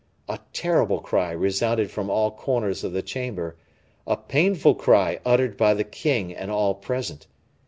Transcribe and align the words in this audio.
A 0.27 0.39
terrible 0.51 0.99
cry 0.99 1.29
resounded 1.29 1.91
from 1.91 2.09
all 2.09 2.31
corners 2.31 2.83
of 2.83 2.91
the 2.91 3.03
chamber, 3.03 3.55
a 4.07 4.17
painful 4.17 4.73
cry 4.73 5.19
uttered 5.23 5.55
by 5.57 5.75
the 5.75 5.83
king 5.83 6.33
and 6.33 6.49
all 6.49 6.73
present. 6.73 7.27